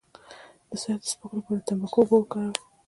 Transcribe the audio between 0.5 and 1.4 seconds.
د سر د سپږو